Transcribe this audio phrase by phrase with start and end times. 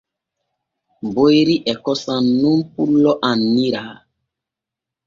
[1.13, 3.83] Boyri e kosam nun pullo anniara.